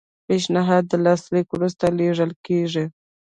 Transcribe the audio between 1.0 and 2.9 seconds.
لاسلیک وروسته لیږل کیږي.